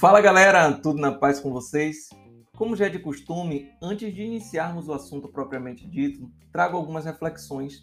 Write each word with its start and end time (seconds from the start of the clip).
Fala 0.00 0.20
galera, 0.22 0.72
tudo 0.72 0.98
na 0.98 1.12
paz 1.12 1.38
com 1.40 1.52
vocês? 1.52 2.08
Como 2.56 2.74
já 2.74 2.86
é 2.86 2.88
de 2.88 2.98
costume, 2.98 3.70
antes 3.82 4.14
de 4.14 4.22
iniciarmos 4.22 4.88
o 4.88 4.94
assunto 4.94 5.28
propriamente 5.28 5.86
dito, 5.86 6.30
trago 6.50 6.76
algumas 6.76 7.04
reflexões. 7.04 7.80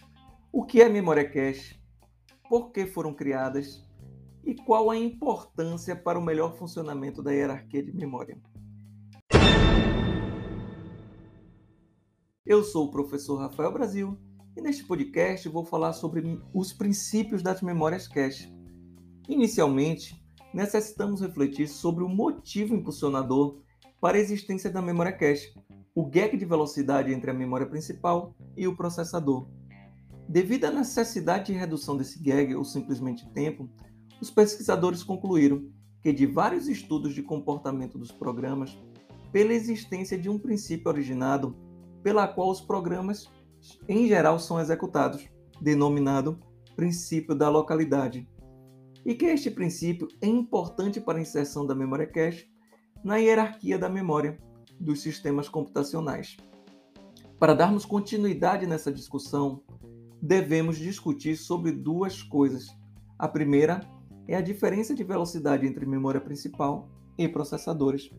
O 0.51 0.65
que 0.65 0.81
é 0.81 0.89
memória 0.89 1.29
cache? 1.29 1.79
Por 2.49 2.71
que 2.71 2.87
foram 2.87 3.13
criadas? 3.13 3.87
E 4.43 4.55
qual 4.55 4.89
a 4.89 4.97
importância 4.97 5.95
para 5.95 6.17
o 6.17 6.21
melhor 6.21 6.57
funcionamento 6.57 7.21
da 7.21 7.31
hierarquia 7.31 7.83
de 7.83 7.93
memória? 7.93 8.37
Eu 12.45 12.63
sou 12.63 12.85
o 12.85 12.91
professor 12.91 13.37
Rafael 13.37 13.71
Brasil 13.71 14.17
e 14.57 14.61
neste 14.61 14.83
podcast 14.83 15.47
vou 15.49 15.63
falar 15.63 15.93
sobre 15.93 16.41
os 16.51 16.73
princípios 16.73 17.43
das 17.43 17.61
memórias 17.61 18.07
cache. 18.07 18.51
Inicialmente, 19.29 20.19
necessitamos 20.51 21.21
refletir 21.21 21.67
sobre 21.67 22.03
o 22.03 22.09
motivo 22.09 22.73
impulsionador 22.73 23.61
para 24.01 24.17
a 24.17 24.19
existência 24.19 24.71
da 24.71 24.81
memória 24.81 25.11
cache, 25.11 25.53
o 25.93 26.07
gap 26.07 26.35
de 26.35 26.43
velocidade 26.43 27.13
entre 27.13 27.29
a 27.29 27.35
memória 27.35 27.67
principal 27.67 28.35
e 28.55 28.67
o 28.67 28.75
processador. 28.75 29.47
Devido 30.27 30.65
à 30.65 30.71
necessidade 30.71 31.53
de 31.53 31.59
redução 31.59 31.95
desse 31.95 32.19
gag 32.19 32.55
ou 32.55 32.65
simplesmente 32.65 33.29
tempo, 33.29 33.69
os 34.19 34.31
pesquisadores 34.31 35.03
concluíram 35.03 35.69
que 36.01 36.11
de 36.11 36.25
vários 36.25 36.67
estudos 36.67 37.13
de 37.13 37.21
comportamento 37.21 37.99
dos 37.99 38.11
programas, 38.11 38.75
pela 39.31 39.53
existência 39.53 40.17
de 40.17 40.29
um 40.29 40.39
princípio 40.39 40.89
originado 40.89 41.55
pela 42.01 42.27
qual 42.27 42.49
os 42.49 42.61
programas 42.61 43.29
em 43.87 44.07
geral 44.07 44.39
são 44.39 44.59
executados, 44.59 45.27
denominado 45.61 46.39
princípio 46.75 47.33
da 47.33 47.49
localidade 47.49 48.27
e 49.05 49.15
que 49.15 49.25
este 49.25 49.49
princípio 49.49 50.07
é 50.21 50.27
importante 50.27 50.99
para 50.99 51.17
a 51.17 51.21
inserção 51.21 51.65
da 51.65 51.73
memória 51.73 52.05
cache 52.05 52.49
na 53.03 53.17
hierarquia 53.17 53.77
da 53.77 53.87
memória 53.87 54.37
dos 54.79 55.01
sistemas 55.01 55.47
computacionais. 55.47 56.37
Para 57.39 57.53
darmos 57.53 57.85
continuidade 57.85 58.67
nessa 58.67 58.91
discussão, 58.91 59.61
devemos 60.21 60.77
discutir 60.77 61.37
sobre 61.37 61.71
duas 61.71 62.21
coisas. 62.21 62.67
A 63.17 63.27
primeira 63.27 63.79
é 64.27 64.35
a 64.35 64.41
diferença 64.41 64.93
de 64.93 65.03
velocidade 65.03 65.65
entre 65.65 65.85
memória 65.85 66.19
principal 66.19 66.89
e 67.17 67.27
processadores. 67.27 68.09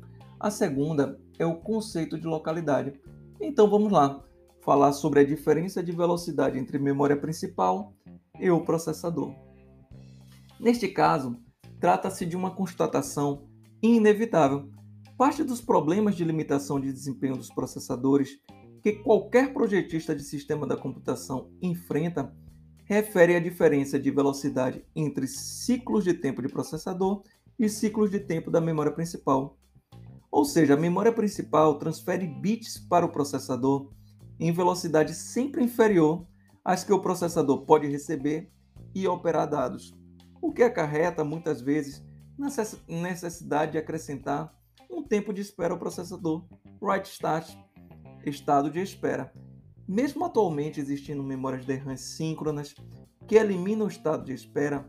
A 0.40 0.50
segunda 0.50 1.20
é 1.38 1.44
o 1.44 1.56
conceito 1.56 2.18
de 2.18 2.26
localidade. 2.26 2.98
Então 3.40 3.68
vamos 3.68 3.92
lá, 3.92 4.24
falar 4.68 4.92
sobre 4.92 5.20
a 5.20 5.24
diferença 5.24 5.82
de 5.82 5.92
velocidade 5.92 6.58
entre 6.58 6.78
memória 6.78 7.16
principal 7.16 7.94
e 8.38 8.50
o 8.50 8.60
processador. 8.60 9.34
Neste 10.60 10.86
caso, 10.88 11.38
trata-se 11.80 12.26
de 12.26 12.36
uma 12.36 12.54
constatação 12.54 13.48
inevitável. 13.82 14.70
Parte 15.16 15.42
dos 15.42 15.62
problemas 15.62 16.14
de 16.14 16.22
limitação 16.22 16.78
de 16.78 16.92
desempenho 16.92 17.34
dos 17.34 17.48
processadores 17.48 18.38
que 18.82 18.92
qualquer 18.92 19.54
projetista 19.54 20.14
de 20.14 20.22
sistema 20.22 20.66
da 20.66 20.76
computação 20.76 21.50
enfrenta 21.62 22.30
refere 22.84 23.36
à 23.36 23.40
diferença 23.40 23.98
de 23.98 24.10
velocidade 24.10 24.84
entre 24.94 25.26
ciclos 25.26 26.04
de 26.04 26.12
tempo 26.12 26.42
de 26.42 26.48
processador 26.48 27.22
e 27.58 27.70
ciclos 27.70 28.10
de 28.10 28.20
tempo 28.20 28.50
da 28.50 28.60
memória 28.60 28.92
principal. 28.92 29.56
Ou 30.30 30.44
seja, 30.44 30.74
a 30.74 30.76
memória 30.76 31.10
principal 31.10 31.78
transfere 31.78 32.26
bits 32.26 32.76
para 32.76 33.06
o 33.06 33.10
processador 33.10 33.96
em 34.38 34.52
velocidade 34.52 35.14
sempre 35.14 35.62
inferior 35.62 36.26
às 36.64 36.84
que 36.84 36.92
o 36.92 37.00
processador 37.00 37.64
pode 37.64 37.86
receber 37.86 38.50
e 38.94 39.06
operar 39.06 39.48
dados 39.48 39.98
o 40.40 40.52
que 40.52 40.62
acarreta 40.62 41.24
muitas 41.24 41.60
vezes 41.60 42.02
necessidade 42.86 43.72
de 43.72 43.78
acrescentar 43.78 44.54
um 44.90 45.02
tempo 45.02 45.32
de 45.32 45.40
espera 45.40 45.74
ao 45.74 45.78
processador, 45.78 46.46
write 46.80 47.10
start, 47.10 47.56
estado 48.24 48.70
de 48.70 48.80
espera. 48.80 49.32
Mesmo 49.86 50.24
atualmente 50.24 50.80
existindo 50.80 51.22
memórias 51.22 51.64
DRAM 51.64 51.96
síncronas 51.96 52.74
que 53.26 53.34
eliminam 53.34 53.86
o 53.86 53.90
estado 53.90 54.24
de 54.24 54.32
espera, 54.32 54.88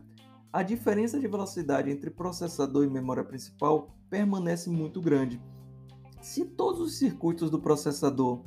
a 0.52 0.62
diferença 0.62 1.18
de 1.18 1.26
velocidade 1.26 1.90
entre 1.90 2.10
processador 2.10 2.84
e 2.84 2.90
memória 2.90 3.24
principal 3.24 3.96
permanece 4.08 4.68
muito 4.70 5.00
grande. 5.00 5.40
Se 6.20 6.44
todos 6.44 6.80
os 6.80 6.98
circuitos 6.98 7.50
do 7.50 7.60
processador 7.60 8.42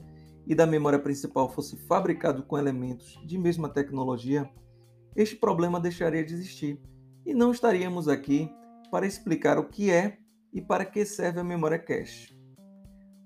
e 0.45 0.53
da 0.53 0.65
memória 0.65 0.99
principal 0.99 1.49
fossem 1.49 1.79
fabricados 1.79 2.43
com 2.45 2.57
elementos 2.57 3.19
de 3.25 3.37
mesma 3.37 3.69
tecnologia, 3.69 4.49
este 5.15 5.35
problema 5.35 5.79
deixaria 5.79 6.23
de 6.23 6.33
existir 6.33 6.79
e 7.25 7.33
não 7.33 7.51
estaríamos 7.51 8.07
aqui 8.07 8.49
para 8.91 9.07
explicar 9.07 9.57
o 9.57 9.69
que 9.69 9.91
é 9.91 10.17
e 10.51 10.61
para 10.61 10.85
que 10.85 11.05
serve 11.05 11.39
a 11.39 11.43
memória 11.43 11.79
cache. 11.79 12.37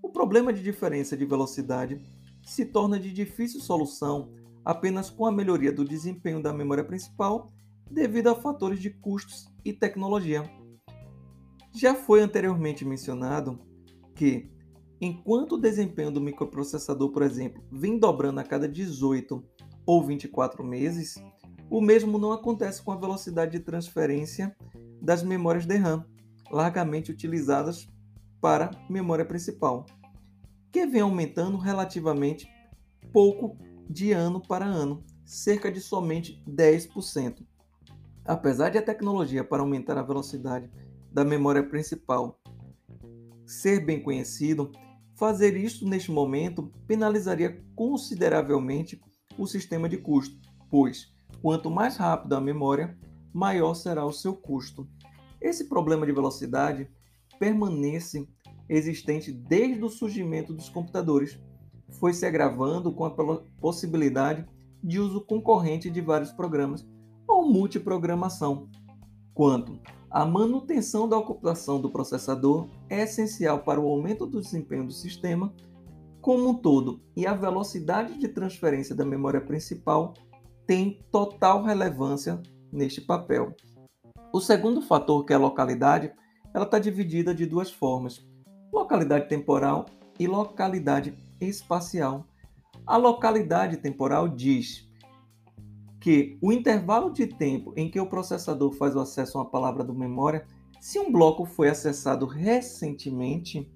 O 0.02 0.10
problema 0.10 0.54
de 0.54 0.64
diferença 0.64 1.18
de 1.18 1.26
velocidade 1.26 2.02
se 2.46 2.66
torna 2.66 3.00
de 3.00 3.12
difícil 3.12 3.60
solução 3.60 4.34
apenas 4.64 5.10
com 5.10 5.26
a 5.26 5.32
melhoria 5.32 5.72
do 5.72 5.84
desempenho 5.84 6.42
da 6.42 6.54
memória 6.54 6.84
principal 6.84 7.52
devido 7.90 8.28
a 8.28 8.36
fatores 8.36 8.80
de 8.80 8.90
custos 8.90 9.48
e 9.64 9.74
tecnologia. 9.74 10.50
Já 11.74 11.96
foi 11.96 12.22
anteriormente 12.22 12.86
mencionado 12.86 13.60
que, 14.16 14.50
enquanto 15.00 15.54
o 15.54 15.62
desempenho 15.62 16.12
do 16.12 16.22
microprocessador, 16.22 17.12
por 17.12 17.22
exemplo, 17.22 17.64
vem 17.72 18.00
dobrando 18.00 18.40
a 18.40 18.44
cada 18.44 18.68
18 18.68 19.44
ou 19.86 20.04
24 20.04 20.64
meses, 20.64 21.16
o 21.70 21.82
mesmo 21.82 22.18
não 22.18 22.32
acontece 22.32 22.82
com 22.82 22.92
a 22.92 22.98
velocidade 22.98 23.52
de 23.52 23.60
transferência 23.60 24.56
das 25.02 25.24
memórias 25.24 25.66
DRAM, 25.66 26.06
largamente 26.50 27.12
utilizadas 27.12 27.88
para 28.42 28.72
memória 28.90 29.26
principal, 29.26 29.86
que 30.72 30.86
vem 30.86 31.02
aumentando 31.02 31.58
relativamente 31.58 32.50
pouco 33.12 33.58
de 33.90 34.12
ano 34.12 34.42
para 34.42 34.66
ano, 34.66 35.04
cerca 35.26 35.72
de 35.72 35.82
somente 35.82 36.42
10%. 36.48 37.46
Apesar 38.26 38.70
de 38.70 38.78
a 38.78 38.82
tecnologia 38.82 39.44
para 39.44 39.62
aumentar 39.62 39.98
a 39.98 40.04
velocidade 40.04 40.70
da 41.12 41.24
memória 41.24 41.64
principal 41.64 42.40
ser 43.46 43.86
bem 43.86 44.02
conhecido, 44.02 44.72
fazer 45.18 45.58
isto 45.58 45.88
neste 45.88 46.12
momento 46.12 46.72
penalizaria 46.88 47.64
consideravelmente 47.76 49.02
o 49.38 49.46
sistema 49.46 49.90
de 49.90 49.98
custo, 49.98 50.38
pois 50.70 51.16
Quanto 51.42 51.70
mais 51.70 51.98
rápida 51.98 52.38
a 52.38 52.42
memória, 52.42 52.98
maior 53.34 53.74
será 53.76 54.06
o 54.06 54.12
seu 54.12 54.36
custo. 54.36 54.88
Esse 55.40 55.70
problema 55.70 56.06
de 56.06 56.12
velocidade 56.12 56.90
permanece 57.40 58.28
existente 58.68 59.32
desde 59.32 59.84
o 59.84 59.90
surgimento 59.90 60.54
dos 60.54 60.68
computadores. 60.68 61.40
Foi 62.00 62.14
se 62.14 62.26
agravando 62.26 62.92
com 62.92 63.06
a 63.06 63.12
possibilidade 63.62 64.46
de 64.84 65.00
uso 65.00 65.22
concorrente 65.22 65.90
de 65.90 66.02
vários 66.02 66.32
programas 66.32 66.86
ou 67.28 67.48
multiprogramação. 67.48 68.70
Quanto 69.38 69.80
a 70.10 70.26
manutenção 70.26 71.08
da 71.08 71.16
ocupação 71.16 71.80
do 71.80 71.92
processador 71.92 72.68
é 72.90 73.04
essencial 73.04 73.60
para 73.60 73.80
o 73.80 73.88
aumento 73.88 74.26
do 74.26 74.42
desempenho 74.42 74.88
do 74.88 74.92
sistema 74.92 75.54
como 76.20 76.50
um 76.50 76.56
todo 76.56 77.04
e 77.16 77.28
a 77.28 77.36
velocidade 77.36 78.18
de 78.18 78.28
transferência 78.30 78.96
da 78.96 79.06
memória 79.06 79.40
principal 79.40 80.16
tem 80.66 81.06
total 81.12 81.62
relevância 81.62 82.42
neste 82.72 83.00
papel. 83.00 83.56
O 84.34 84.42
segundo 84.42 84.82
fator, 84.82 85.24
que 85.24 85.34
é 85.34 85.36
a 85.36 85.40
localidade, 85.40 86.12
ela 86.52 86.66
está 86.66 86.80
dividida 86.80 87.32
de 87.32 87.46
duas 87.46 87.70
formas: 87.70 88.28
localidade 88.74 89.30
temporal 89.30 89.86
e 90.20 90.26
localidade 90.26 91.16
espacial. 91.40 92.26
A 92.88 92.98
localidade 92.98 93.78
temporal 93.78 94.28
diz 94.28 94.87
que 96.08 96.38
o 96.42 96.54
intervalo 96.54 97.12
de 97.12 97.28
tempo 97.28 97.74
em 97.76 97.92
que 97.92 98.00
o 98.00 98.08
processador 98.08 98.72
faz 98.72 98.96
o 98.96 99.02
acesso 99.02 99.38
a 99.38 99.42
uma 99.42 99.50
palavra 99.50 99.84
do 99.84 99.94
memória, 99.94 100.48
se 100.80 100.98
um 100.98 101.12
bloco 101.12 101.44
foi 101.44 101.68
acessado 101.68 102.26
recentemente, 102.26 103.70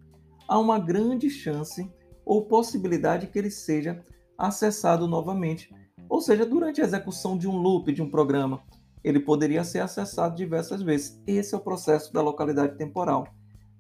há 0.47 0.57
uma 0.57 0.79
grande 0.79 1.29
chance 1.29 1.91
ou 2.25 2.45
possibilidade 2.45 3.27
que 3.27 3.37
ele 3.37 3.51
seja 3.51 4.01
acessado 4.37 5.09
novamente 5.09 5.69
ou 6.07 6.21
seja, 6.21 6.45
durante 6.45 6.81
a 6.81 6.85
execução 6.85 7.37
de 7.37 7.47
um 7.47 7.57
loop 7.57 7.91
de 7.91 8.01
um 8.01 8.09
programa, 8.09 8.61
ele 9.03 9.19
poderia 9.19 9.63
ser 9.63 9.79
acessado 9.79 10.35
diversas 10.35 10.81
vezes. 10.81 11.21
Esse 11.27 11.53
é 11.53 11.57
o 11.57 11.61
processo 11.61 12.13
da 12.13 12.21
localidade 12.21 12.77
temporal. 12.77 13.27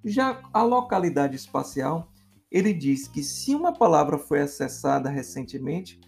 Já 0.03 0.41
a 0.53 0.61
localidade 0.61 1.37
espacial, 1.37 2.11
ele 2.51 2.73
diz 2.73 3.07
que 3.07 3.23
se 3.23 3.55
uma 3.55 3.73
palavra 3.73 4.17
foi 4.17 4.41
acessada 4.41 5.09
recentemente, 5.09 5.99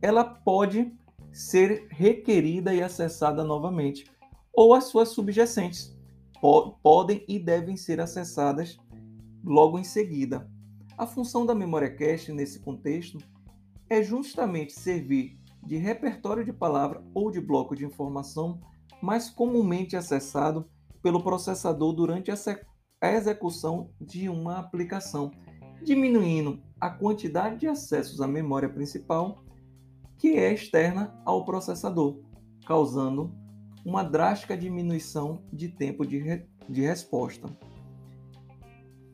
ela 0.00 0.24
pode 0.24 0.92
ser 1.36 1.86
requerida 1.90 2.72
e 2.72 2.82
acessada 2.82 3.44
novamente, 3.44 4.06
ou 4.54 4.72
as 4.72 4.84
suas 4.84 5.10
subjacentes 5.10 5.94
podem 6.82 7.22
e 7.28 7.38
devem 7.38 7.76
ser 7.76 8.00
acessadas 8.00 8.78
logo 9.44 9.78
em 9.78 9.84
seguida. 9.84 10.50
A 10.96 11.06
função 11.06 11.44
da 11.44 11.54
memória 11.54 11.94
cache 11.94 12.32
nesse 12.32 12.60
contexto 12.60 13.18
é 13.90 14.02
justamente 14.02 14.72
servir 14.72 15.38
de 15.62 15.76
repertório 15.76 16.42
de 16.42 16.54
palavra 16.54 17.04
ou 17.12 17.30
de 17.30 17.40
bloco 17.40 17.76
de 17.76 17.84
informação 17.84 18.58
mais 19.02 19.28
comumente 19.28 19.94
acessado 19.94 20.66
pelo 21.02 21.22
processador 21.22 21.92
durante 21.92 22.30
a 22.30 23.12
execução 23.12 23.90
de 24.00 24.26
uma 24.30 24.56
aplicação, 24.58 25.30
diminuindo 25.82 26.62
a 26.80 26.88
quantidade 26.88 27.58
de 27.58 27.66
acessos 27.66 28.22
à 28.22 28.26
memória 28.26 28.70
principal 28.70 29.44
que 30.18 30.36
é 30.36 30.52
externa 30.52 31.14
ao 31.24 31.44
processador, 31.44 32.20
causando 32.66 33.34
uma 33.84 34.02
drástica 34.02 34.56
diminuição 34.56 35.44
de 35.52 35.68
tempo 35.68 36.04
de, 36.04 36.18
re 36.18 36.46
de 36.68 36.82
resposta. 36.82 37.48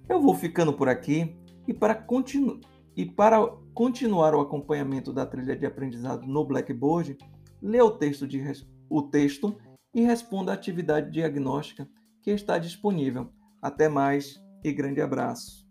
Eu 0.08 0.20
vou 0.20 0.34
ficando 0.34 0.72
por 0.72 0.88
aqui 0.88 1.36
e 1.68 1.74
para, 1.74 1.94
continu 1.94 2.60
e 2.96 3.04
para 3.04 3.46
continuar 3.74 4.34
o 4.34 4.40
acompanhamento 4.40 5.12
da 5.12 5.26
trilha 5.26 5.56
de 5.56 5.66
aprendizado 5.66 6.26
no 6.26 6.44
Blackboard, 6.44 7.16
lê 7.60 7.80
o 7.80 7.90
texto, 7.90 8.26
de 8.26 8.42
o 8.88 9.02
texto 9.02 9.56
e 9.94 10.02
responda 10.02 10.52
a 10.52 10.54
atividade 10.54 11.10
diagnóstica 11.10 11.88
que 12.22 12.30
está 12.30 12.58
disponível. 12.58 13.30
Até 13.60 13.88
mais 13.88 14.42
e 14.64 14.72
grande 14.72 15.00
abraço. 15.00 15.61